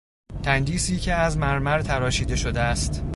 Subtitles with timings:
[0.43, 3.03] تندیسی که از مرمر تراشیده شده است